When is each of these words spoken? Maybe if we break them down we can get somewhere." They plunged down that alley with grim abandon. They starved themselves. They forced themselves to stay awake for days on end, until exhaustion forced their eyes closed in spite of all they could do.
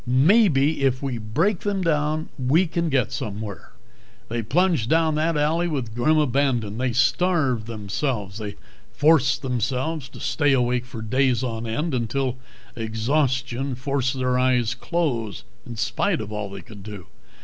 Maybe 0.07 0.81
if 0.81 1.03
we 1.03 1.19
break 1.19 1.59
them 1.59 1.83
down 1.83 2.29
we 2.39 2.65
can 2.65 2.89
get 2.89 3.11
somewhere." 3.11 3.73
They 4.29 4.41
plunged 4.41 4.89
down 4.89 5.13
that 5.13 5.37
alley 5.37 5.67
with 5.67 5.93
grim 5.93 6.17
abandon. 6.17 6.79
They 6.79 6.91
starved 6.91 7.67
themselves. 7.67 8.39
They 8.39 8.55
forced 8.91 9.43
themselves 9.43 10.09
to 10.09 10.19
stay 10.19 10.53
awake 10.53 10.85
for 10.85 11.03
days 11.03 11.43
on 11.43 11.67
end, 11.67 11.93
until 11.93 12.37
exhaustion 12.75 13.75
forced 13.75 14.15
their 14.17 14.39
eyes 14.39 14.73
closed 14.73 15.43
in 15.67 15.75
spite 15.75 16.19
of 16.19 16.31
all 16.31 16.49
they 16.49 16.61
could 16.63 16.81
do. 16.81 17.05